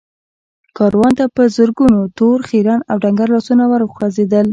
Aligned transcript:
کاروان 0.77 1.13
ته 1.19 1.25
په 1.35 1.43
زرګونو 1.55 1.99
تور، 2.17 2.37
خيرن 2.49 2.79
او 2.91 2.95
ډنګر 3.03 3.27
لاسونه 3.35 3.63
ور 3.67 3.81
وغځېدل. 3.85 4.47